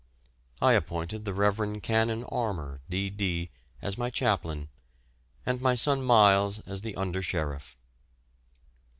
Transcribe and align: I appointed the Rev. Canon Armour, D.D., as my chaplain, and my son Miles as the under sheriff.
I 0.63 0.73
appointed 0.73 1.25
the 1.25 1.33
Rev. 1.35 1.79
Canon 1.83 2.23
Armour, 2.23 2.81
D.D., 2.89 3.51
as 3.83 3.99
my 3.99 4.09
chaplain, 4.09 4.67
and 5.45 5.61
my 5.61 5.75
son 5.75 6.01
Miles 6.01 6.57
as 6.61 6.81
the 6.81 6.95
under 6.95 7.21
sheriff. 7.21 7.77